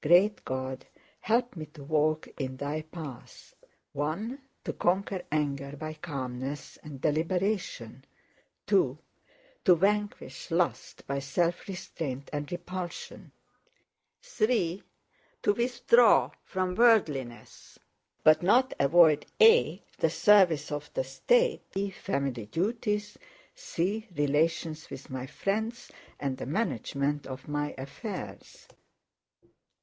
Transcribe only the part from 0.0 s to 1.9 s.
Great God, help me to